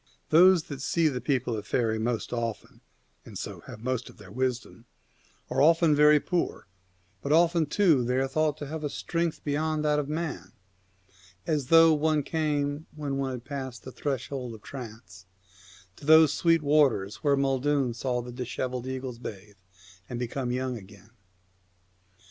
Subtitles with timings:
[0.31, 2.81] Those that see the people of faery most often,
[3.23, 4.85] and so have the most of their wisdom,
[5.47, 6.65] are often very poor,
[7.21, 10.53] but often, too, they are thought to have a strength beyond that of man,
[11.45, 15.27] as though one came, when one has passed the threshold of trance,
[15.97, 19.57] to those sweet waters where Maeldun saw the dishevelled eagles bathe
[20.09, 21.11] and become young again.